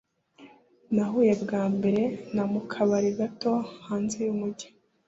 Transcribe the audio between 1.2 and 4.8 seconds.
bwa mbere na mu kabari gato hanze yumujyi.